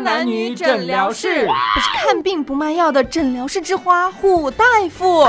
[0.00, 5.26] 花男女诊疗室，我是看病不卖药的诊疗室之花虎大夫。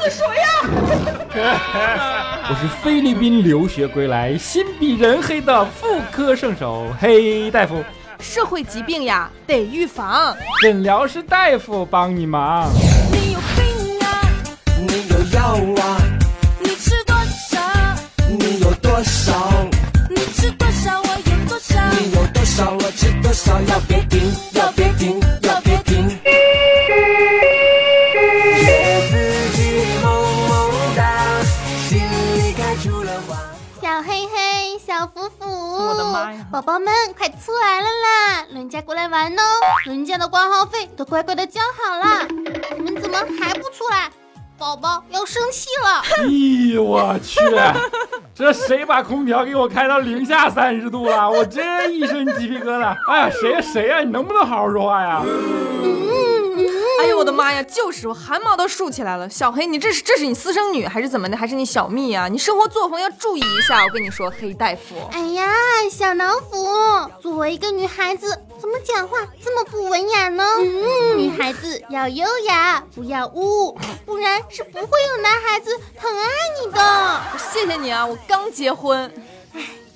[0.00, 1.34] 死谁呀？
[2.48, 7.82] 我是菲律宾留学归来、心比人黑的妇科圣手黑大夫。
[8.20, 12.70] 社会疾病呀，得预防，诊疗室大夫帮你忙。
[13.10, 14.22] 你有病啊？
[14.76, 15.98] 你有药啊？
[22.58, 23.60] 少，我吃多少。
[23.68, 26.08] 要别停，要别停，要别停。
[28.58, 28.66] 觉
[29.08, 29.14] 自
[29.54, 29.60] 己
[30.02, 30.04] 萌
[30.48, 30.50] 萌
[30.96, 31.40] 哒，
[31.88, 32.00] 心
[32.34, 33.38] 里开出了花。
[33.80, 38.44] 小黑黑，小福福，我的妈呀宝宝们快出来了啦！
[38.50, 39.42] 人家过来玩哦，
[39.84, 42.26] 人家的挂号费都乖乖的交好啦，
[42.76, 44.10] 你们怎么还不出来？
[44.58, 46.02] 宝宝要生气了。
[46.18, 46.24] 哎
[46.74, 47.38] 呦我去！
[48.38, 51.28] 这谁把空调给我开到零下三十度了？
[51.28, 52.94] 我真一身鸡皮疙瘩。
[53.10, 53.98] 哎呀，谁呀谁呀？
[53.98, 55.20] 你能不能好好说话呀？
[56.98, 57.62] 哎呦我的妈呀！
[57.62, 59.30] 就是我汗毛都竖起来了。
[59.30, 61.36] 小黑，你这是这是你私生女还是怎么的？
[61.36, 63.84] 还是你小蜜呀、你生活作风要注意一下。
[63.84, 64.96] 我跟你说，黑大夫。
[65.12, 65.48] 哎呀，
[65.90, 66.66] 小老虎，
[67.20, 68.28] 作为一个女孩子，
[68.60, 70.44] 怎么讲话这么不文雅呢？
[70.58, 76.26] 嗯女孩子要优雅，不要污，不然是不会有男孩子疼爱
[76.60, 77.20] 你的。
[77.52, 79.10] 谢谢你啊，我刚结婚。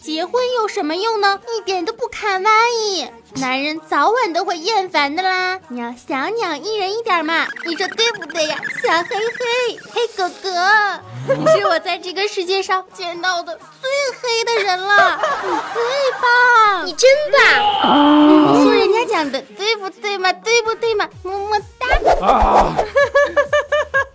[0.03, 1.39] 结婚有什么用呢？
[1.57, 3.07] 一点都不卡哇伊，
[3.41, 5.61] 男人早晚都会厌烦的啦。
[5.69, 11.01] 你要小鸟依人一点嘛，你说对不对呀，小黑黑黑哥哥？
[11.37, 13.89] 你是我在这个世界上见到的最
[14.21, 15.83] 黑的人了，你最
[16.21, 18.55] 棒，你真棒。
[18.55, 20.33] 你说人家讲的对不对嘛？
[20.33, 21.09] 对不对嘛？
[21.23, 22.27] 么么哒。
[22.27, 22.75] 啊！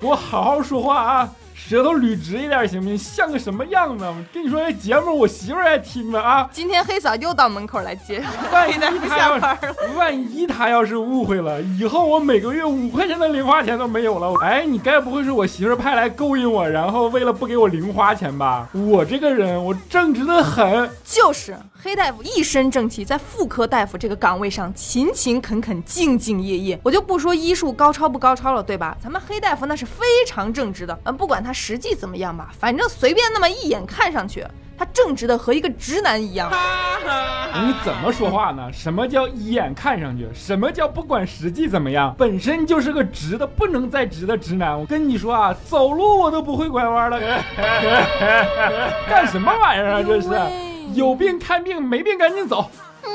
[0.01, 1.29] 给我好好说话啊！
[1.67, 2.97] 舌头捋直一点行不行？
[2.97, 4.05] 像个什么样子？
[4.05, 6.49] 我跟你说，这节目我媳妇儿还听呢啊！
[6.49, 8.23] 今天黑嫂又到门口来接，
[8.53, 9.75] 万一她要下班了。
[9.97, 14.33] 万一她要是误会了，以后我每个月五块钱的零花钱都没有了。
[14.41, 18.69] 哎，你该不会是我媳妇儿派来勾引我，然后为了不给我零花钱吧？
[18.71, 20.89] 我这个人我正直的很。
[21.03, 21.53] 就是
[21.83, 26.79] 黑大夫一身正气，在妇科大夫这个岗位上勤勤恳恳、兢兢业业。
[26.81, 28.95] 我就不说医术高超不高超了，对吧？
[29.03, 30.97] 咱们黑大夫那是非常正直的。
[31.03, 34.45] 嗯，不管他实际怎么样吧，反正随便那么一眼看上去，
[34.77, 36.51] 他正直的和一个直男一样。
[37.65, 38.71] 你怎么说话呢？
[38.71, 40.29] 什么叫一眼看上去？
[40.35, 44.79] 什么叫不管实际怎么样，本身就是个直的不能再直的直男？
[44.79, 47.19] 我跟你说啊，走路我都不会拐弯了，
[49.09, 50.03] 干什么玩意儿啊？
[50.05, 50.29] 这是
[50.93, 52.69] 有病看病，没病赶紧走。
[53.03, 53.09] 嗯，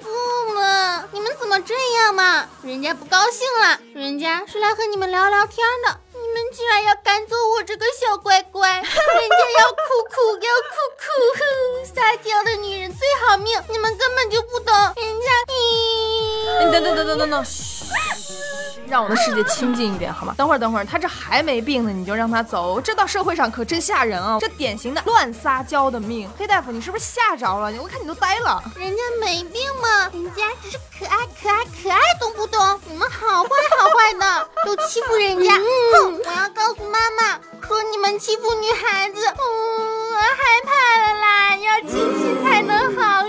[0.00, 0.08] 不
[0.54, 2.46] 嘛，你们怎么这样嘛？
[2.62, 8.90] 人家不高兴了，人家是来和你们聊聊天的，你们居然要赶走我这个小乖乖， 人家
[9.58, 16.64] 要哭哭要哭哭，撒娇的女人最好命，你们根本就不懂，人家咦。
[16.64, 17.84] 你等等等等等等，嘘，
[18.86, 20.34] 让我的世界清静一点好吗？
[20.36, 24.38] 等会儿等会儿，他这还没病呢，你就让他走，这到社会上可真吓人啊！
[24.40, 26.28] 这典型的乱撒娇的命。
[26.38, 27.70] 黑大夫，你是不是吓着了？
[27.82, 28.62] 我看你都呆了。
[28.76, 32.80] 人家没病嘛，人家只是可爱可爱可爱，懂不懂？
[32.86, 35.54] 你们好坏好坏的，都欺负人家。
[35.56, 39.26] 哼，我要告诉妈妈，说你们欺负女孩子。
[39.26, 39.34] 嗯，
[40.12, 40.70] 我害怕
[41.02, 43.24] 了啦，要亲亲才能好。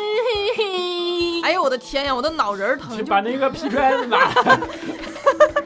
[1.43, 4.59] 哎呦我的天呀，我的脑仁疼，就把那个皮揣子拿来。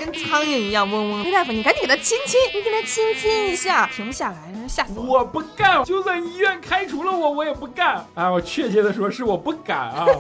[0.04, 1.24] 跟苍蝇一样嗡嗡。
[1.24, 5.20] 黑大夫，你赶紧给他亲亲，你给他亲亲一下，停不下来，吓死我！
[5.20, 8.06] 我不干，就算医院开除了我，我也不干。
[8.14, 10.06] 啊，我确切的说，是我不敢啊。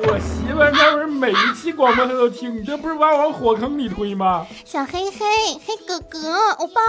[0.00, 4.46] 我媳妇儿那不是每一期广播她都听，你这不是把我往火坑里推吗？
[4.64, 5.26] 小黑黑
[5.66, 6.80] 黑哥哥，欧巴，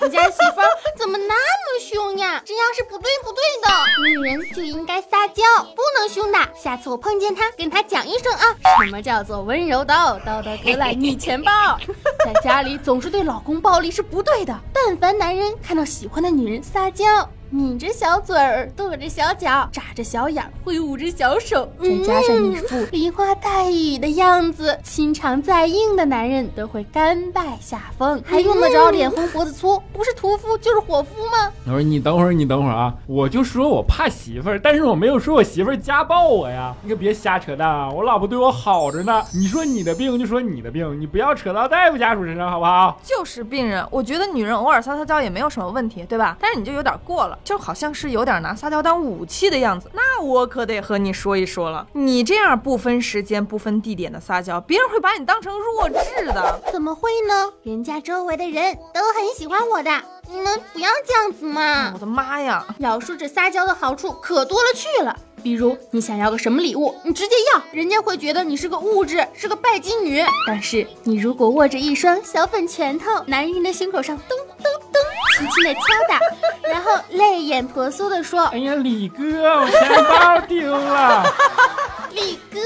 [0.00, 2.42] 你家媳妇儿怎么那么凶呀？
[2.44, 3.70] 这样是不对不对的，
[4.08, 5.42] 女人就应该撒娇，
[5.76, 6.38] 不能凶的。
[6.56, 11.50] 下次我碰见她，跟她讲一声啊，什么叫做温柔刀，刀刀割烂你钱包。
[12.24, 17.04] 在家里总是对老公暴力是不对的，但凡男人看到喜欢的女人撒娇。
[17.50, 29.82] 抿着小嘴儿，跺着小脚，眨着小眼儿，挥舞着小手，再加上一副梨花带雨的样子，心肠再硬的男人都会甘拜下风，还用得着脸红脖子粗？
[29.94, 31.50] 不是屠夫就是伙夫吗？
[31.68, 32.94] 我说你等会儿，你等会儿啊！
[33.06, 36.74] 我就说我怕媳妇儿，但是我没有说我媳妇儿家暴我呀！
[36.82, 37.90] 你可别瞎扯淡啊！
[37.90, 39.22] 我老婆对我好着呢。
[39.34, 42.98] 你说你的病就说你的病，你不要扯到大夫家属身上，好不好？
[43.04, 46.36] 就是病人，我觉得女人偶尔撒撒娇也没有什么问题，对吧？
[46.40, 49.90] 但是你就有点过了，就好像是有点拿撒娇当武器的样子。
[49.92, 56.60] 那我可得和你说一说了，你这样不分时间、不分地点的撒娇，别人会把你当成弱智的。
[56.72, 57.52] 怎么会呢？
[57.62, 59.90] 人家周围的人都很喜欢我的，
[60.30, 61.98] 你们不要这样子嘛我！
[61.98, 62.64] 的妈呀！
[62.78, 70.22] 要说这撒娇的好处可多了去了，比如你想要个什么礼物，你直接要，人家会觉得你是个物质，是个拜金女。
[70.46, 75.00] 但是你如果握着一双小粉拳头，男人的胸口上咚咚咚
[75.38, 76.20] 轻轻的敲打，
[76.68, 81.24] 然后泪眼婆娑的说哎呀，李哥，我钱包丢了。
[82.12, 82.60] “李哥，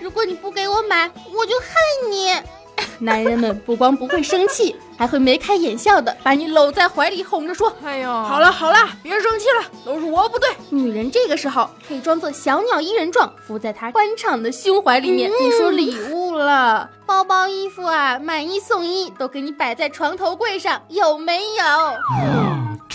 [0.00, 2.34] 如果你不给我买，我就恨你。”
[2.98, 10.48] 男人们不光不会生气，还会眉开眼笑的把你搂在怀里，哄着说：“哎呦，好了好了，别生气了，都是我不对。
[10.70, 15.30] 女人这个时候可以装作小鸟依人状，伏在他宽敞的胸怀里面。
[15.38, 22.45] 别说礼物了，包包、衣服啊，买一送一，都给你摆在床头柜上，有没有？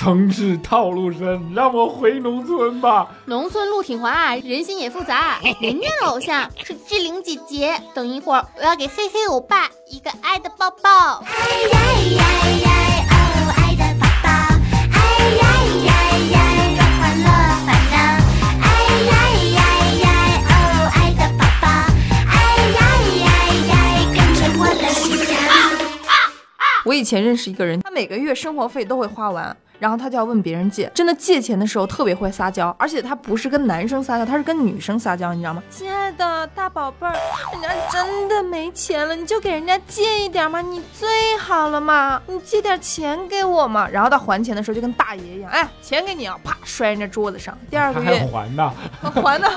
[0.01, 3.07] 啊城市套路深，让我回农村吧。
[3.25, 5.39] 农村路挺滑，人心也复杂。
[5.61, 7.79] 人家的偶像是志玲姐姐。
[7.93, 10.89] 等一会儿，我要给黑黑欧巴一个爱的抱抱。
[11.19, 11.29] 哎
[11.71, 11.79] 呀
[12.17, 12.23] 呀
[12.63, 12.69] 呀，
[13.11, 14.29] 哦，爱的抱抱，
[14.91, 14.97] 哎
[15.37, 15.41] 呀
[15.85, 15.89] 呀
[16.31, 16.35] 呀，
[16.77, 17.25] 让欢乐
[17.63, 17.95] 烦恼。
[18.63, 18.65] 哎
[19.05, 19.11] 呀
[19.53, 19.61] 呀
[20.01, 20.05] 呀，
[20.49, 20.51] 哦，
[20.95, 21.69] 爱的抱抱，
[22.25, 22.33] 哎
[22.73, 22.79] 呀
[23.21, 23.29] 呀
[23.69, 23.71] 呀，
[24.15, 25.29] 跟着我的心跳。
[26.85, 30.91] 我以前认识一个人，他每个月生活费都会花完，然后他就要问别人借。
[30.93, 35.63] 真的借钱的时候特别会撒娇，而且他不是跟男生撒娇，他是跟女生撒娇，你知道吗？
[35.71, 37.15] 亲爱的大宝贝儿，
[37.53, 43.89] 人家真的没钱了，你就给人家借一点嘛，你最好了嘛，你借点钱给我嘛。
[43.89, 47.57] 然后到还钱的时候就跟大爷一样，哎，钱给你啊，啪摔人家桌子上。
[47.71, 49.49] 第二个月还呢， 还呢，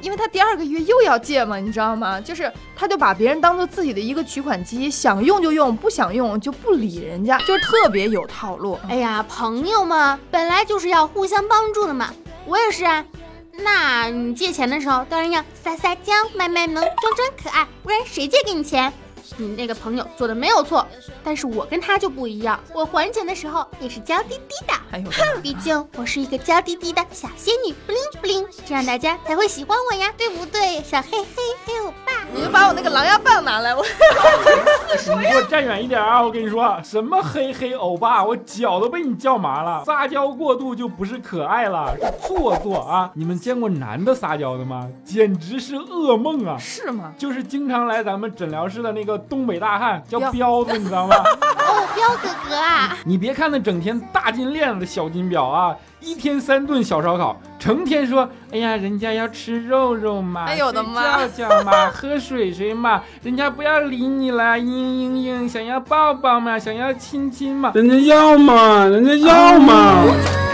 [0.00, 2.18] 因为他第二个月又要借嘛，你知道吗？
[2.18, 8.78] 就是他就把别人当做自己的一个取款机，想用就用，不想用就不理人家，就是特别有套路。
[8.88, 9.22] 哎呀，
[9.58, 12.14] 朋友嘛，本来就是要互相帮助的嘛。
[12.46, 13.04] 我也是啊。
[13.50, 18.92] 那你借钱的时候，当然要撒撒娇、卖卖萌、装装可爱，不然谁借给你钱？
[19.36, 20.86] 你那个朋友做的没有错，
[21.22, 24.72] 但是我跟他就不一样，我还钱的时候也是娇滴滴的。
[24.90, 25.10] 还有，
[25.42, 30.82] 毕竟我是一个娇滴滴的小仙女，不灵不灵，这样大家才会喜欢我呀，对不对？
[30.82, 31.26] 小黑黑
[31.64, 32.12] 黑欧巴。
[32.30, 36.22] 你就把我那个狼牙棒拿来，我你给我站远一点啊！
[36.22, 39.82] 我跟你说，什么黑黑欧巴，我脚都被你叫麻了。
[39.86, 43.10] 撒娇过度就不是可爱了，是做作啊！
[43.14, 44.86] 你们见过男的撒娇的吗？
[45.04, 46.58] 简直是噩梦啊！
[46.58, 47.14] 是吗？
[47.16, 51.16] 就是经常来咱们诊疗室的那个东北大汉，叫彪彪子，你知道吗？
[51.68, 70.47] 哦，彪哥哥啊，你别看那整天大金链子的小金表啊，一天三顿小烧烤，成天说，哎呀，人家要吃肉肉嘛，哎呦我的妈睡觉觉嘛， 喝水水嘛，人家不要理你了，嘤嘤嘤，想要抱抱嘛，想要亲亲嘛，人家要嘛，人家要嘛。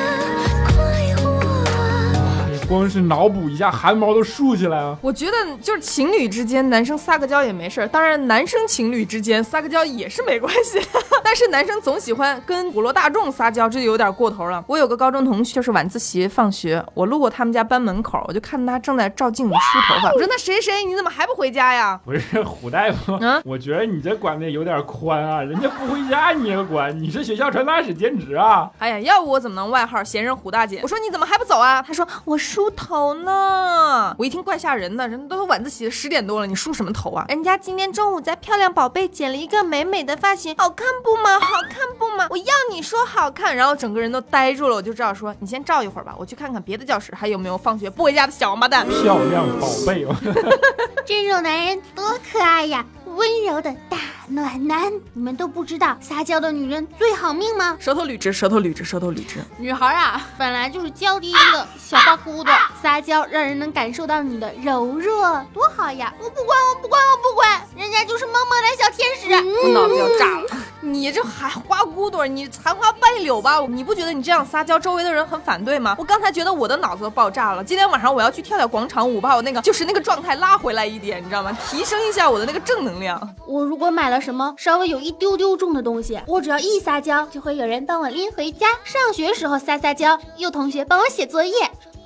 [2.64, 4.96] 光是脑补一下，汗毛都竖起来了。
[5.00, 5.32] 我觉得
[5.62, 7.88] 就是情侣之间，男生撒个娇也没事儿。
[7.88, 10.80] 当然，男生情侣之间撒个娇也是没关系。
[11.22, 14.62] 但是男生总喜欢跟普罗大众撒娇，这就有点过头了。
[14.66, 20.12] 我有个高中同学，就是晚自习放学，我路过他们家班门口，我就看他正在照镜子梳头发。
[20.14, 30.80] 我说：“那谁谁，你怎么还不回家呀不是虎大夫，嗯我觉得你这管的有点宽啊，人家不回家你也管，你是学校传达室兼职啊？？”哎呀，要不我怎么能外号闲人虎大姐？
[30.82, 37.24] 我说：“你怎么还不走啊？”他说：“我梳头呢。”我一听怪吓人的，人都晚自习十点多了，你梳什么头啊？
[37.28, 41.38] 人家今天中午在漂亮宝贝剪了一个美美的发型，好看不吗？
[41.40, 42.26] 好看不吗？
[42.30, 48.86] 我要你说好看，然后整个人都呆住了，我就知道说你先照一会儿吧，我去看看别的教室还有没有放学不回家的小王八蛋。
[48.86, 50.14] 漂亮宝贝哦，
[51.04, 54.92] 这种男人多可爱呀，温柔的大暖男。
[55.12, 57.76] 你们都不知道撒娇的女人最好命吗？
[57.80, 59.38] 舌头捋直，舌头捋直，舌头捋直。
[59.58, 62.52] 女孩啊，本来就是娇滴滴的小花骨朵，
[62.82, 66.12] 撒娇让人能感受到你的柔弱，多好呀！
[66.18, 69.24] 我不管，我不管，我不管，人家就是萌萌的小天使。
[69.62, 70.63] 我脑子要炸了！
[70.84, 73.58] 你这还花骨朵，你残花败柳吧？
[73.68, 75.96] 你不觉得你这样撒娇，周围的人很反对吗？
[75.98, 77.64] 我刚才觉得我的脑子都爆炸了。
[77.64, 81.56] 今天晚上我要去跳跳广场舞，把我那个就是那个状态拉回来一点，你知道吗？
[81.70, 83.18] 提升一下我的那个正能量。
[83.46, 88.66] 我如果买了什么稍微有一丢丢重的东西，我只要一撒娇，就会有人帮我拎回家。
[88.84, 91.54] 上学时候撒撒娇，有同学帮我写作业。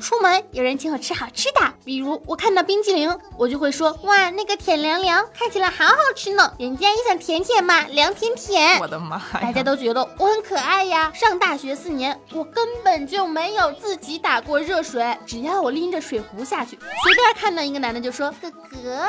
[0.00, 6.52] 出门有人请我吃好吃的，比如我看到冰激凌，我就会说哇，那个甜凉凉，看起来好好吃呢。
[6.58, 8.86] 人家也想甜甜嘛，凉甜甜我。
[8.86, 9.52] 的妈大！
[9.52, 11.12] 家都觉得我很可爱呀。
[11.14, 19.08] 上大学四年，我根本就没有自己打过热水，只要我拎着水壶下去，随便看到一个男的就说：“哥哥，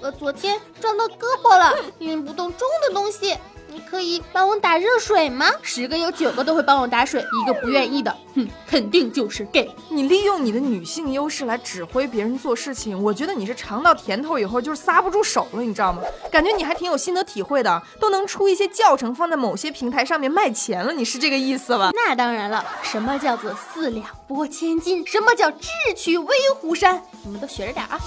[0.00, 3.36] 我昨天撞到胳膊了，拎不动重的东西，
[3.72, 5.46] 你可以帮我打热水吗？
[5.62, 9.70] 十个有九个都会帮我打水，一个不愿意的，哼，肯定就是 gay。
[9.88, 16.02] 你利用你的女性优势来指挥别人做事情，我觉得你是尝到甜头以后就是撒不住手了，你知道吗？
[16.32, 21.90] 感觉你还挺有心得体会的，都能出一些教程放在某些平台上面卖钱了，你是这个意思吧？
[21.94, 25.06] 那当然了，什么叫做四两拨千斤？
[25.06, 27.00] 什么叫智取威虎山？
[27.22, 28.00] 你们都学着点啊！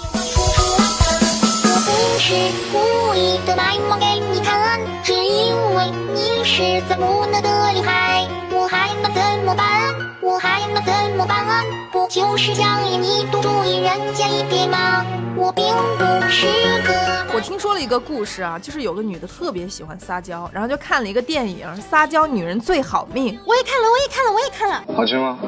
[2.04, 2.34] 我不是
[2.70, 9.94] 故意的卖萌给你看，只因为你是最无能的女孩，我还能怎么办？
[10.20, 11.64] 我还能怎么办？
[11.90, 15.02] 不就是想引你多注意人家一点吗？
[15.34, 15.64] 我并
[15.96, 16.46] 不是
[16.82, 23.34] 个我听说了一个故事啊，就是有个女的特别喜欢撒娇，然后就看了一个电影《撒娇女人最好命》。
[23.46, 24.84] 我也看了，我也看了，我也看了。
[24.94, 25.38] 好吃吗？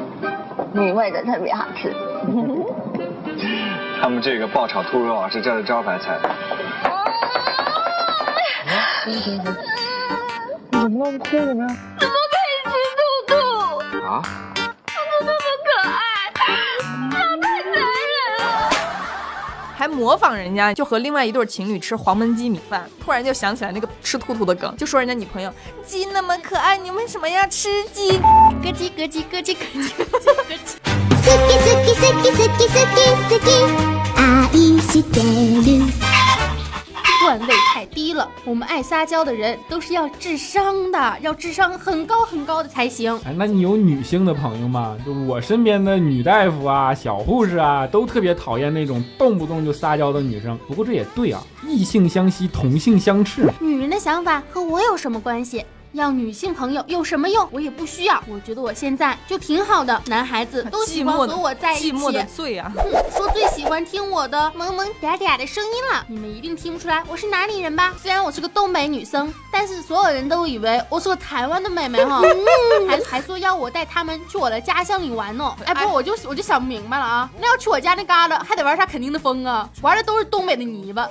[0.73, 1.95] 你味的特别好吃。
[4.01, 6.19] 他们这个爆炒兔肉啊是这儿的招牌菜。
[9.05, 11.11] 你怎么了？
[11.11, 11.75] 你哭什么呀？
[11.99, 13.35] 怎么可以吃兔兔？
[14.05, 14.21] 啊？
[14.55, 15.97] 兔兔那么可爱，
[16.33, 16.39] 它
[17.09, 17.77] 太残忍了。
[19.77, 25.51] 还模仿人家，就和另外一对情侣吃黄焖鸡米饭，突然就想起来那个吃兔兔的梗，就说人家女朋友
[25.85, 28.17] 鸡那么可爱，你为什么要吃鸡？
[28.19, 30.77] 咯叽咯叽咯叽咯叽咯叽咯叽。
[31.27, 31.33] 好
[31.86, 32.98] き好き好き好き好き
[33.30, 33.48] 好き
[34.52, 35.82] 愛してる
[37.24, 38.28] 段位太低了。
[38.44, 43.16] 我们爱撒娇的人都是要智商的，要智商很高很高的才行。
[43.24, 44.96] 哎，那你有女性的朋友吗？
[45.06, 50.58] 就我身边的女大夫啊、小护士啊，都特别讨厌那种动不动就撒娇的女生。
[50.66, 53.48] 不过这也对啊，异性相吸，同性相斥。
[53.60, 55.64] 女人的想法和我有什么关系？
[55.93, 57.47] 要女性朋友有什么用？
[57.51, 58.23] 我也不需要。
[58.27, 61.91] 我觉得我现在就挺好的，男孩子都喜欢和我在一起。
[61.91, 62.71] 寂寞的罪啊！
[62.75, 62.83] 哼
[63.15, 67.93] 说最喜欢听我的萌萌嗲嗲的声音了，你们一定听不出来我是哪里人吧？
[68.01, 72.21] 虽然我是个东北女生，但是所有人都以为我是个台湾的妹妹哈，
[72.87, 75.55] 还还说要我带他们去我的家乡里玩呢。
[75.65, 79.69] 哎，不，我就我就想不明白了啊，那要去我家那旮沓，还得玩啥肯定的风啊？
[79.81, 81.07] 玩的都是东北的泥巴。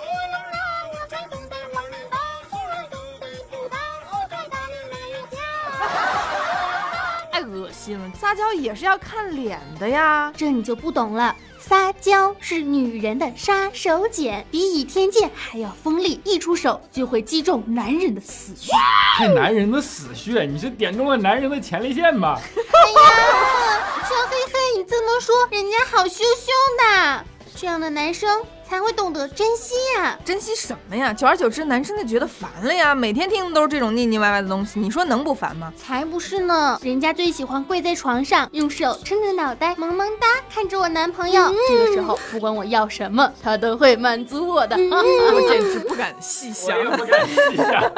[7.36, 10.32] 太恶心了，撒娇也是要看脸的呀。
[10.34, 11.36] 这你就不懂了。
[11.58, 18.72] 撒娇是女人的杀手锏，比倚天剑还要锋利，一出手就会击中男人的死穴。
[19.18, 22.40] 看男人的死穴，你是点中了男人的前列腺吧？
[22.40, 26.50] 哎呀，小黑黑，你这么说，人家好羞羞
[26.80, 27.24] 的，
[27.54, 31.12] 这样的男生才会懂得珍惜呀、珍惜什么呀？
[31.12, 32.94] 久而久之，男生就觉得烦了呀。
[32.94, 35.72] 每天听的都是这种腻腻歪歪的东西，你说能不烦吗？
[35.76, 36.78] 才不是呢！
[36.82, 41.54] 人家最喜欢跪在床上，用手撑着脑袋，萌萌哒看着我男朋友。
[41.68, 44.76] 这个时候，不管我要什么，他都会满足我的。
[44.76, 46.76] 我简直不敢细想。
[46.96, 47.66] 不敢细想。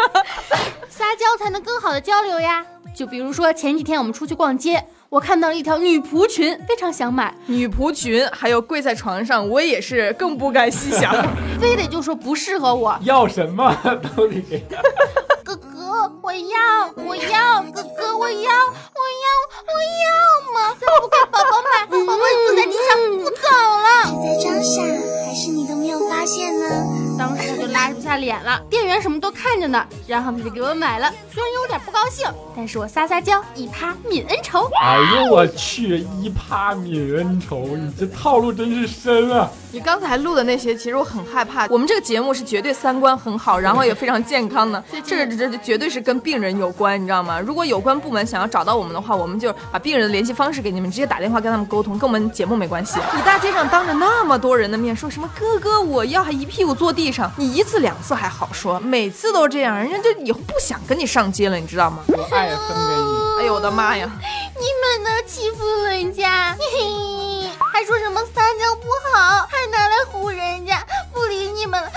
[0.90, 2.64] 撒娇才能更好的交流呀。
[2.94, 11.14] 就比如说前几天我们出去逛街，我看到了一条女仆裙，非常想买，女仆裙还有跪在床上，我也是更不敢细想。
[11.58, 12.94] 非得就说不适合我。
[13.00, 13.74] 要什么
[14.14, 14.62] 都得给。
[15.42, 19.26] 哥哥，我要，我要，哥哥，我要，我要，
[19.64, 20.76] 我要嘛！
[20.78, 21.86] 再不给宝宝买？
[21.86, 22.97] 宝宝坐在地上
[28.42, 32.26] 了，店员什么都看着呢，然后他就给我买了，虽然有点不高兴，
[32.56, 34.68] 但是我撒撒娇，一趴泯恩仇。
[34.82, 39.50] 哎呦我去，一趴泯恩仇，你这套路真是深啊！
[39.70, 41.66] 你刚才录的那些，其实我很害怕。
[41.68, 47.38] 我们这个节目是绝对三观很好，然后也非常健康的，这这这绝对是跟病人有关，你知道吗？
[47.38, 52.98] 如果有关部门想要找到我们的话，我们就把病人的联系方式给你们，直接打电话跟他们沟通，跟我们节目没关系。
[53.14, 61.98] 你大街上当着那么多人的面说什么哥哥我要，还一屁股坐地上，你一次两次还好说，每次都这样，人家就以后不想跟你上街了，你知道吗？
[62.08, 62.56] 我爱分
[62.88, 63.27] 给你。
[63.38, 64.10] 哎呦我的妈呀！
[64.56, 64.66] 你
[65.00, 71.88] 们都欺负人家，嘿嘿，还说什么撒娇不好，还拿来唬人家，不理你们了。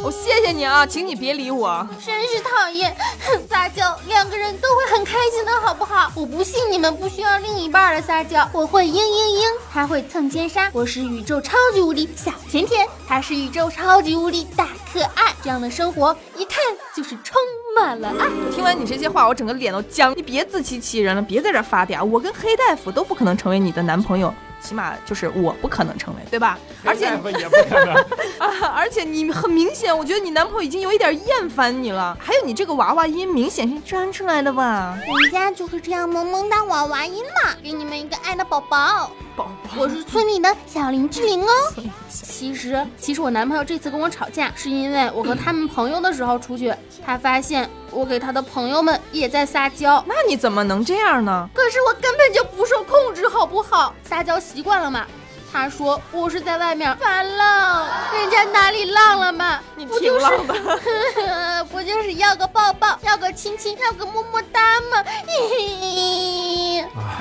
[0.00, 1.86] 嗯，我谢谢你啊，请你别理我。
[2.04, 2.96] 真是讨厌，
[3.48, 6.10] 撒娇两个人都会很开心的，好不好？
[6.14, 16.58] 我不信你们不需要另一半的撒娇，我会嘤嘤嘤，他会蹭奸杀，我是宇宙超级无敌小甜甜，他是宇宙超级无敌大可爱，这样的生活一看
[16.94, 17.36] 就是充
[17.76, 18.26] 满了爱。
[18.54, 20.16] 听完你这些话，我整个脸都僵。
[20.16, 22.04] 你别自欺欺人了，别在这儿发嗲。
[22.04, 26.58] 我跟黑大夫都不可能成为你的男朋友，起码就是我不可能成为，对吧？
[26.84, 27.16] 而且也
[27.48, 27.94] 不可能。
[28.38, 32.16] 啊，而且你很明显，我觉得你男朋友已经有一点厌烦你了。
[32.20, 34.98] 还有你这个娃娃音，明显是装出来的吧？
[35.22, 39.10] 人家就是这样萌萌哒娃娃音嘛，给你们一个爱的宝宝。
[39.40, 39.70] 宝宝。
[39.78, 41.48] 我是村里的小林志玲哦。
[42.08, 50.02] 其实，其实我男朋友这次跟我吵架，是因为我和他们朋友的时候出去，他发现我给他的朋友们也在撒娇。
[50.06, 51.48] 那你怎么能这样呢？
[51.54, 53.94] 可是我根本就不受控制，好不好？
[54.02, 55.06] 撒娇习惯了嘛。
[55.52, 59.58] 他说我是在外面发浪，人家哪里浪了嘛？
[59.74, 61.64] 你不就是挺浪的。
[61.72, 65.04] 不就是要个抱抱，要个亲亲，要个么么哒吗？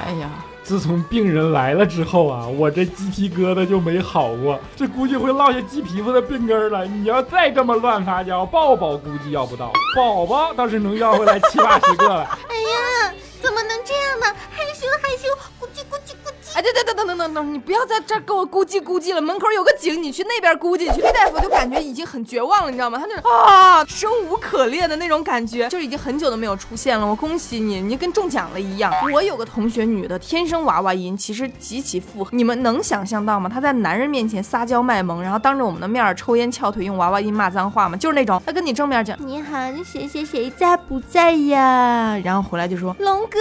[0.06, 0.30] 哎呀，
[0.70, 6.86] 自从病人来了之后啊，我这鸡皮疙瘩就没好过，这估计会落下鸡皮肤的病根儿了。
[6.86, 12.22] 你要再这么乱撒娇，抱抱估计要不到，宝宝倒是能要回来七八十个了。
[12.48, 12.56] 哎
[13.10, 14.28] 呀，怎么能这样呢？
[14.52, 15.28] 害羞害羞，
[15.60, 16.29] 咕叽咕叽咕。
[16.60, 21.02] 哎，等等等等等等等，你不要在这儿给我咕叽咕叽了，门口有个井，你去那边咕叽去。
[21.02, 23.00] 黑大夫就感觉已经很绝望了，你知道吗？
[23.00, 27.08] 他那种啊生无可恋的那种感觉，就已经很久都没有出现了。
[27.08, 28.94] 我恭喜你，你跟中奖了一样。
[29.14, 32.30] 我有个同学女的，天生娃娃音，其实极其符合。
[32.34, 33.50] 你们能想象到吗？
[33.50, 37.96] 她在男人面前撒娇卖萌，然后当着我们的面儿抽烟翘腿，用娃娃音骂脏话吗？
[37.96, 42.20] 就是那种，她跟你正面讲你好，谁谁谁在不在呀？
[42.22, 43.40] 然后回来就说龙哥。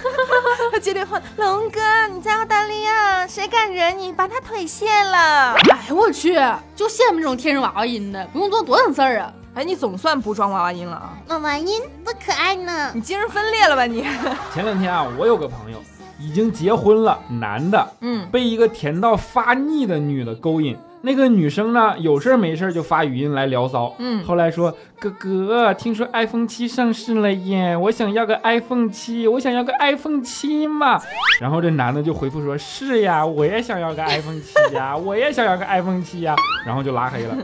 [0.72, 1.80] 他接电话，龙哥，
[2.12, 5.54] 你在澳大利亚，谁敢惹你，把他腿卸了。
[5.54, 6.34] 哎呦我去，
[6.76, 9.32] 就羡慕这种天生娃娃音的，不用做多省事儿啊。
[9.54, 11.18] 哎，你总算不装娃娃音了啊！
[11.28, 12.92] 娃娃音多可爱呢！
[12.94, 14.06] 你精神分裂了吧你？
[14.54, 15.82] 前两天啊，我有个朋友
[16.20, 20.78] 已经结婚了，男的，嗯，被一个甜到发腻的女的勾引。
[21.02, 23.94] 那个女生呢，有事儿没事儿就发语音来聊骚。
[23.98, 31.00] 嗯后来说哥哥，听说 iPhone 七上市了耶，我想要个 iPhone 七，我想要个 iPhone 七嘛。
[31.40, 36.36] 然后这男的就回复说：是呀，我也想要个 iPhone 七呀，我也想要个 iPhone 七呀。
[36.66, 37.36] 然后就拉黑了。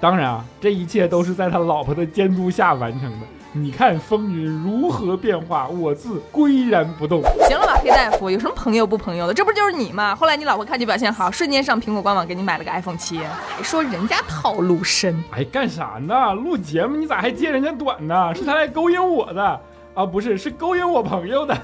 [0.00, 3.26] 当然啊，这一切都是在他老婆的监督下完成的。
[3.56, 7.22] 你看风云如何变化，我自岿然不动。
[7.46, 9.32] 行了吧，黑大夫，有什么朋友不朋友的？
[9.32, 10.12] 这不就是你吗？
[10.12, 13.20] 后来你老婆看你表现好，瞬间上苹果官网给你买了个 iPhone 七，
[13.56, 15.22] 还说人家套路深。
[15.30, 16.34] 哎，干啥呢？
[16.34, 18.34] 录节目你咋还揭人家短呢？
[18.34, 19.60] 是他来勾引我的
[19.94, 21.54] 啊，不是，是勾引我朋友的。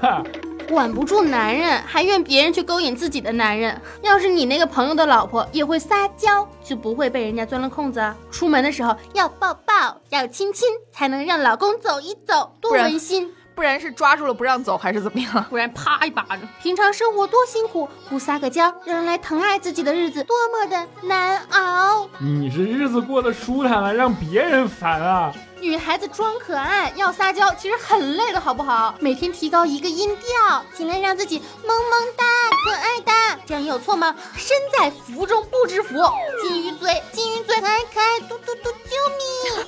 [0.61, 3.79] 管不住男人，还怨别人去勾引自己的男人。
[4.01, 8.15] 要是你那个朋友的老婆也会撒娇，就不会被人家钻了空子啊。
[8.31, 13.33] 出门的时候要抱抱，要亲亲，才能让老公走一走，多温馨。
[13.53, 15.45] 不然是抓住了不让走，还是怎么样？
[15.49, 16.39] 不然啪一巴掌。
[16.63, 22.07] 平常生活多辛苦，不撒个娇，让人来疼爱自己的日子多么的难熬。
[22.17, 25.33] 你是日子过得舒坦了，让别人烦啊？
[25.61, 28.95] 女孩子装可爱要撒娇，其实很累的，好不好？
[28.99, 32.25] 每天提高一个音调，尽量让自己萌萌哒、
[32.65, 34.15] 可爱哒，这样有错吗？
[34.35, 35.93] 身在福中不知福，
[36.41, 39.67] 金鱼嘴，金鱼嘴，可爱可爱，嘟嘟嘟，救命！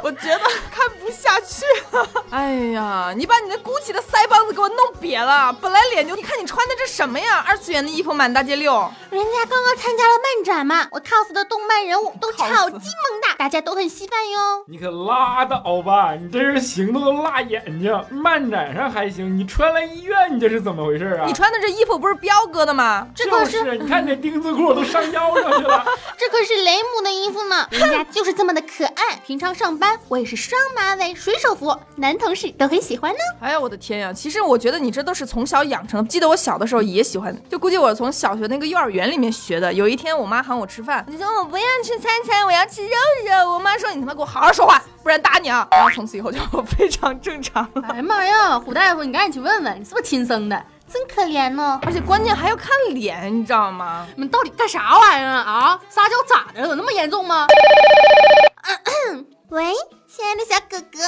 [0.04, 2.08] 我觉得看不下去了。
[2.30, 5.52] 哎呀，你把你那鼓起的腮帮子给我弄瘪了。
[5.60, 7.44] 本来脸就，你看你穿的这什么呀？
[7.46, 8.72] 二次元的衣服满大街溜。
[9.10, 14.64] 人家刚刚参加了漫展嘛，我 cos 的动漫人物都超级萌哒，大家都很稀饭哟。
[14.66, 16.14] 你可拉倒吧！
[16.14, 17.90] 你这人行动都辣眼睛。
[18.10, 21.24] 漫展上还行，你穿来医院，你这是怎么回事啊？
[21.26, 23.06] 你穿的这衣服不是彪哥的吗？
[23.14, 25.84] 这可就是是，你看这丁字裤都上腰上去了。
[26.16, 29.20] 这可是雷姆的衣服呢，人家就是这么的可爱。
[29.26, 33.18] 平常上班我也是双马尾水手服，男同事都很喜欢呢。
[33.40, 34.12] 哎呀，我的天呀！
[34.12, 36.08] 其实我觉得你这都是从小养成的。
[36.08, 39.72] 记得我小的时候也喜欢，就估计我从小学那个幼儿园里面学的。
[39.72, 42.90] 有一天我妈喊我吃饭，我就说我不要吃餐餐，我要吃肉
[43.26, 43.52] 肉。
[43.52, 45.66] 我妈说你他妈给我好好说话，不然打你啊！
[45.70, 47.82] 然后从此以后就非常正常了。
[47.88, 50.62] 哎呀妈呀，胡大夫，你赶紧去问问，你是不是亲生的？
[50.92, 51.78] 真可怜呢。
[51.84, 54.06] 而且关键还要看脸，你知道吗？
[54.16, 55.40] 你们到底干啥玩意儿啊？
[55.42, 56.68] 啊，撒娇咋的了？
[56.68, 57.46] 有那么严重吗？
[59.50, 59.74] 喂，
[60.06, 60.98] 亲爱的小哥哥，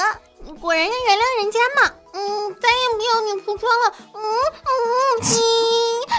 [0.43, 1.93] 你果然要原谅人家嘛？
[2.11, 3.93] 嗯，再也不要女仆装了。
[4.13, 5.41] 嗯嗯，亲，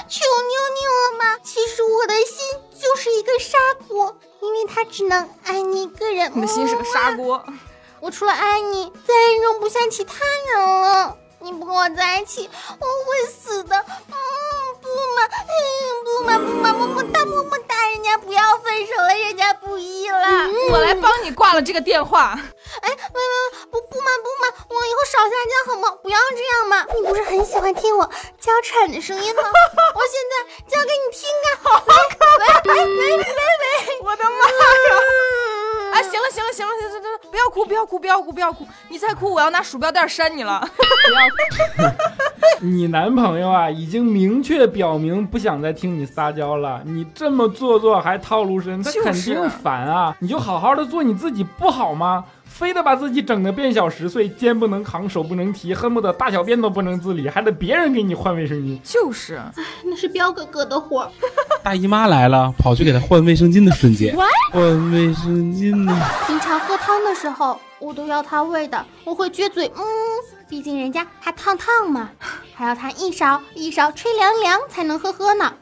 [0.08, 1.38] 求求你了嘛。
[1.44, 2.38] 其实我的心
[2.80, 6.32] 就是一个砂锅，因为它只能爱你一个人。
[6.34, 7.44] 你的心是个砂锅。
[8.00, 10.14] 我除了爱你，再也容不下其他
[10.48, 11.18] 人了。
[11.40, 12.48] 你不跟我在一起，
[12.80, 13.76] 我会死的。
[13.76, 14.14] 嗯，
[14.80, 18.42] 不嘛，嗯，不嘛，不嘛，么么哒，么么哒，人家不要，
[20.70, 22.38] 我来帮你挂了这个电话。
[22.80, 25.90] 哎，喂喂，不不嘛不嘛，我以后少撒娇好吗？
[26.02, 26.86] 不要这样嘛！
[26.94, 28.04] 你不是很喜欢听我
[28.40, 29.42] 娇喘的声音吗？
[29.94, 30.34] 我现在
[30.68, 31.48] 教给你听啊！
[31.62, 33.98] 好可喂喂喂喂喂！
[34.02, 35.43] 我的妈呀！
[35.94, 38.66] 哎，行了行了行了行了行了，不要哭不要哭不要哭不要哭！
[38.88, 40.60] 你再哭我要拿鼠标垫扇你了！
[40.76, 41.94] 不要哭。
[42.60, 46.82] 你男朋友啊，已经明确表明不想再听你撒娇了。
[46.84, 50.16] 你这么做作还套路深，他肯定烦啊！
[50.18, 52.24] 你就好好的做你自己不好吗？
[52.54, 58.78] 非得把自己整得变小十岁，肩不能扛，手不能提，恨不得大小便都不能自理，还得别人给你换卫生巾。
[58.84, 59.42] 就是，
[59.84, 61.10] 那是彪哥哥的活儿。
[61.64, 64.16] 大姨妈来了，跑去给他换卫生巾的瞬间，
[64.52, 66.00] 换卫生巾呢？
[66.28, 69.82] 平常喝汤的时候，我都要他喂的，我会撅嘴，嗯，
[70.48, 72.08] 毕竟人家还烫烫嘛，
[72.54, 75.52] 还要他一勺一勺吹凉凉才能喝喝呢。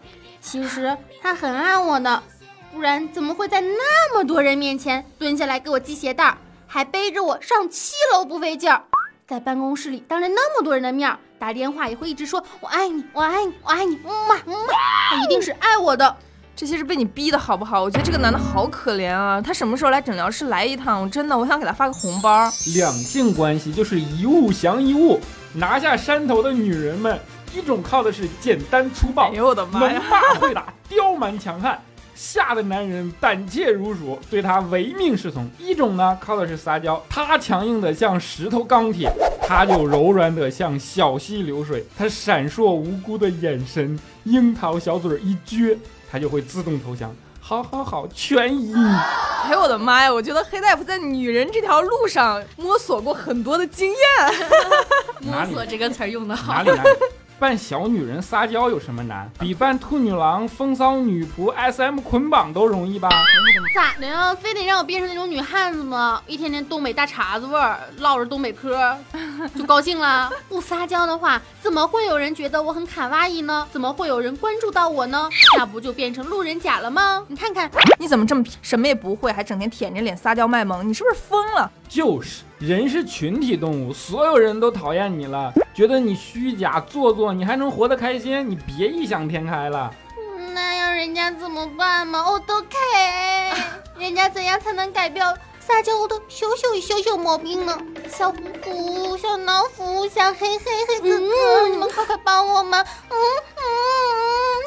[0.42, 2.22] 其实他很爱我的，
[2.70, 6.36] 不然怎么会在那么多人面前蹲下来给我系鞋带儿，
[6.74, 8.82] 还背着我上七楼不费劲儿？
[9.28, 14.72] 在办公室里当着那么多人的面儿打电话也会一直说我爱你，我爱你，我爱你，嗯嘛嗯嘛，
[15.10, 16.16] 他一定是爱我的。
[16.56, 17.82] 这些是被你逼的好不好？
[17.82, 19.38] 我觉得这个男的好可怜啊！
[19.38, 21.02] 他什么时候来诊疗室来一趟？
[21.02, 22.50] 我真的，我想给他发个红包。
[22.74, 25.20] 两性关系就是一物降一物，
[25.52, 27.20] 拿下山头的女人们，
[27.54, 30.02] 一种靠的是简单粗暴，哎呦我的妈能呀！
[30.10, 31.78] 骂会打，刁蛮强悍。
[32.22, 35.50] 吓得男人胆怯如鼠，对他唯命是从。
[35.58, 39.12] 一种呢，靠的是撒娇，他强硬的像石头钢铁，
[39.44, 41.84] 他就柔软的像小溪流水。
[41.98, 45.76] 他闪烁无辜的眼神，樱桃小嘴儿一撅，
[46.08, 47.12] 他就会自动投降。
[47.40, 48.96] 好好好，全依你。
[49.44, 50.14] 哎呦我的妈呀！
[50.14, 53.98] 我觉得黑大夫在女人这条路上摸索过很多的经验。
[55.22, 56.88] 摸索这个词儿用的哪里哪里？
[57.42, 59.28] 扮小女人撒娇有什么难？
[59.40, 63.08] 比扮兔女郎、风骚女仆、SM 捆绑都容易吧？
[63.74, 64.32] 咋的呀？
[64.32, 66.22] 非得让我变成那种女汉子吗？
[66.28, 68.96] 一天天东北大碴子味儿，唠着东北嗑，
[69.58, 70.30] 就高兴了？
[70.48, 73.66] 不撒娇的话，怎么会有人觉得我很卡哇伊呢？
[73.72, 75.28] 怎么会有人关注到我呢？
[75.58, 77.24] 那不就变成路人甲了吗？
[77.26, 80.88] 你看看，你怎么这么什么也不会，还整天舔着脸撒娇卖萌？
[80.88, 81.68] 你是不是疯了？
[81.88, 88.48] 就是，人是群体动物，所有人都讨厌你了，觉得你虚假做作，你还能活得开心？
[88.48, 89.92] 你别异想天开了。
[90.54, 92.24] 那要人家怎么办嘛？
[92.30, 92.76] 我都 K，
[93.98, 97.76] 人家怎样才能改掉撒娇的小小小小毛病呢？
[98.08, 102.80] 小虎虎、小老虎、小黑黑黑哥哥，你们快快帮我们！
[102.80, 103.16] 嗯
[103.56, 103.60] 嗯，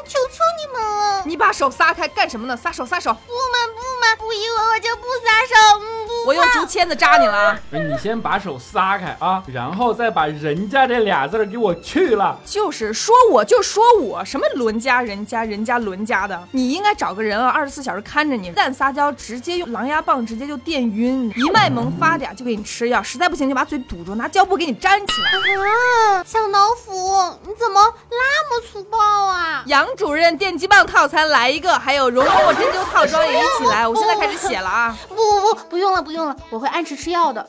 [0.04, 1.22] 求求你们了！
[1.24, 2.54] 你把手撒开干什么呢？
[2.54, 3.10] 撒手撒手！
[3.14, 5.95] 不嘛不嘛，不依我我就不撒手。
[6.26, 7.60] 我用竹签子扎你了啊！
[7.70, 12.36] 不是你先把手撒开啊，然后再把人家这俩字儿给我去了。
[12.44, 25.30] 就是说我就说我什么伦家人家人家伦家的，你应该找个人啊，二十四小时看着你，但撒娇直接用狼牙棒直接就电晕，一卖萌发嗲就给你吃药，实在不行就把嘴堵住，拿胶布给你粘起来。
[25.30, 29.62] 啊，小老虎，你怎么那么粗暴啊？
[29.66, 34.96] 杨主任电击棒套餐来一个，还有容嬷嬷针灸套装也一起来，我现在开始写了啊！
[35.08, 37.46] 不不不，不用了不用了，我会按时吃药的。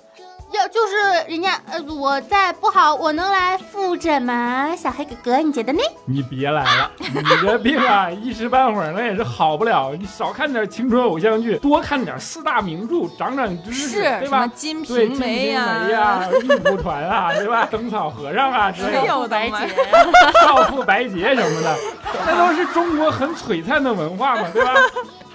[0.54, 4.74] 要就是人家呃，我再不好，我能来复诊吗？
[4.78, 5.80] 小黑哥哥，你觉得呢？
[6.06, 9.94] 你别来了，你这病啊，一时半会儿那也是好不了。
[10.00, 14.48] 你少看点青春偶像剧，多看点四大名著，长长知识，是对吧？
[14.56, 17.68] 金瓶梅呀、 梅呀、玉蒲团啊，对吧？
[17.70, 19.70] 灯草和尚啊之类的，哎呦我的妈呀！
[20.42, 21.76] 少妇白洁什么的，
[22.26, 24.74] 那都是中国很璀璨的文化嘛，对吧？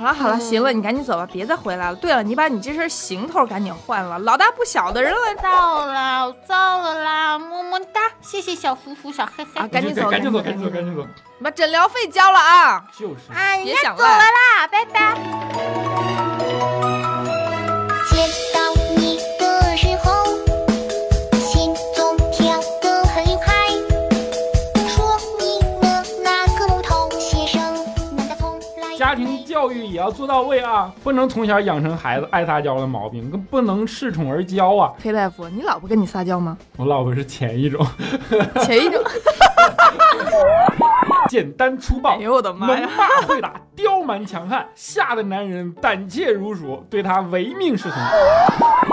[0.02, 1.96] 好了好了，行了，你赶紧走吧，别再回来了。
[1.96, 7.38] 对了，你把你这身行头赶紧换了，老大不小的人了糟了，我糟了啦！
[7.38, 9.60] 么么哒，谢谢小福福、小黑黑。
[9.60, 9.68] 啊！
[9.68, 11.06] 赶紧走，赶紧走，赶赶紧走，赶紧走。
[11.40, 12.84] 把诊疗费交了啊！
[12.98, 16.21] 就是，啊，你别家走了想赖啦，拜拜。
[29.72, 34.92] 育也要做到位啊，不能从小养成孩子爱撒娇的毛病，更不能恃宠而骄啊。
[35.02, 36.56] 裴大夫，你老婆跟你撒娇吗？
[36.76, 37.84] 我老婆是前一种，
[38.62, 39.02] 前一种，
[41.28, 42.88] 简单粗暴，哎呦我的妈能呀！
[42.96, 47.98] 骂会打，刁蛮强悍，吓得男人胆怯如鼠，对他唯命是从。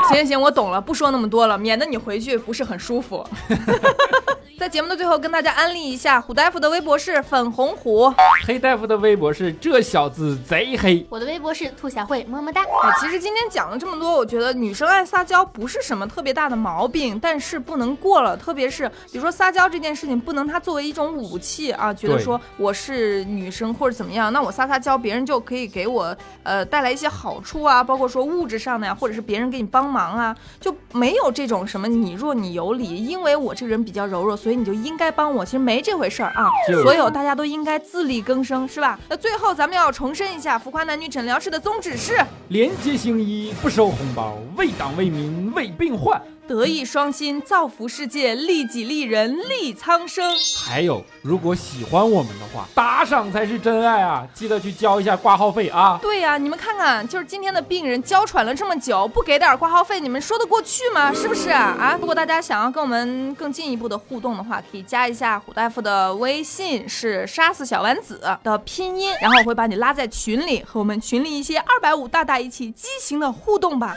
[0.08, 3.26] 行行行，我懂了，不说那么多了，免得你回去不是很舒服。
[4.60, 8.14] 在节目的最后，跟大家安利一下虎大夫的微博是粉红虎。
[8.46, 12.62] 黑大夫的微博是这小子贼黑，我的微博是兔小慧，么么哒。
[12.64, 18.36] 哎，其实今天讲了这么多，我觉得女生爱撒娇不是什么特别大的毛病，但是不能过了。
[18.36, 35.44] 特别是比如说撒娇这件事情，不能它作为一种武器啊，觉得说我是女生或者怎么样，那我撒撒娇，别人就可以给我呃带来一些好处啊，包括说物质上的呀，或者是别人给你帮忙啊，就没有这种什么你弱你有理，因为我这个人比较柔弱，所以你就应该帮我。
[35.44, 36.50] 其实没这回事儿啊，
[36.84, 39.00] 所有大家都应该自力更生，是吧？
[39.10, 42.18] 那最后咱们要重申一下浮夸男女诊疗室的宗旨是。
[42.50, 46.22] 廉洁行医，不收红包，为党为民为病患。
[46.50, 50.36] 德艺双馨，造福世界，利己利人，利苍生。
[50.58, 54.28] 还有，如果喜欢我们的话，打赏才是真爱啊！
[54.34, 56.00] 记得去交一下挂号费啊！
[56.02, 61.14] 对呀、你们看看，就是今天的病人娇喘了这么久，不给点挂号费，你们说得过去吗？
[61.14, 61.96] 是不是啊？
[62.02, 73.94] 如果大家想要跟我们更进一步的互动的话，可以加一下虎大夫的微信，是杀死小丸子的拼音，然后我会把你拉在群里，和我们群里一些二百五大大一起激情的互动吧。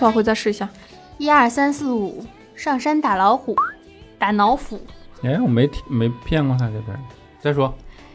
[0.00, 0.66] 你家兔小慧再试一下。
[1.18, 3.54] 一二三四五，上山打老虎，
[4.18, 4.80] 打老虎。
[5.22, 6.98] 哎，我没没骗过他这边。
[7.42, 7.74] 再说，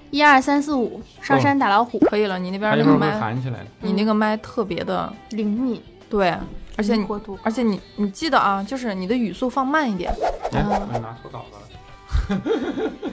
[0.10, 3.67] 一二三四五，上山打老虎，可以了，你那边那个麦，喊起来的。
[3.82, 6.36] 你那个麦特别的灵敏，对，
[6.76, 7.06] 而且你
[7.43, 10.12] 而且你你记得啊，就是你的语速放慢一点。
[10.52, 11.62] 哎，我拿错稿子了。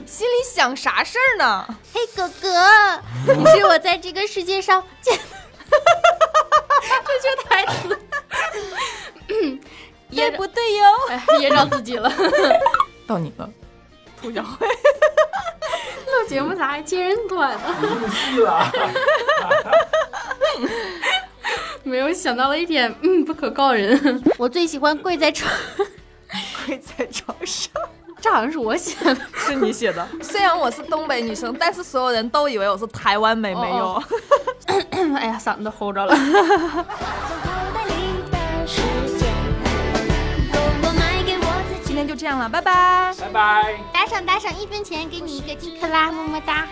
[0.07, 1.65] 心里想啥事儿呢？
[1.93, 2.99] 嘿，哥哥，
[3.37, 5.15] 你是我在这个世界上见
[7.21, 7.97] 这句台词
[10.11, 10.83] 对不对哟？
[11.09, 12.11] 哎噎着自己了。
[13.07, 13.49] 到你了，
[14.21, 14.67] 兔小慧。
[14.67, 17.63] 录节目咋还接人短呢？
[18.09, 18.71] 戏了。
[21.83, 24.23] 没有想到了一点，嗯，不可告人。
[24.37, 25.51] 我最喜欢跪在床。
[26.65, 27.69] 跪在床上，
[28.21, 29.17] 这好像是我写的。
[29.35, 30.07] 是你写的。
[30.21, 33.95] 虽然我是东北女生，但是所有人都以为我是台湾美眉哟。
[33.95, 34.03] 哦
[35.17, 36.15] 哎呀，嗓子都齁着了。
[41.83, 43.75] 今天就这样了，拜拜，拜拜。
[43.93, 46.67] 打赏打赏，一分钱给你一个金克拉，么么哒。